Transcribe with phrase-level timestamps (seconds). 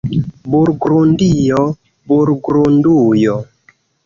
[0.53, 1.59] Burgundio,
[2.13, 3.39] Burgundujo.